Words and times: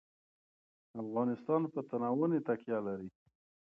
افغانستان 1.03 1.61
په 1.73 1.79
تنوع 1.89 2.13
باندې 2.19 2.39
تکیه 2.47 2.79
لري. 2.87 3.09